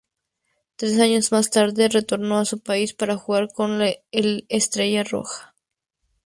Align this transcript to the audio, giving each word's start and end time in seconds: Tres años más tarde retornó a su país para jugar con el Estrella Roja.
Tres 0.77 0.99
años 0.99 1.31
más 1.31 1.51
tarde 1.51 1.87
retornó 1.87 2.39
a 2.39 2.45
su 2.45 2.59
país 2.59 2.95
para 2.95 3.17
jugar 3.17 3.49
con 3.53 3.83
el 3.83 4.47
Estrella 4.49 5.03
Roja. 5.03 5.53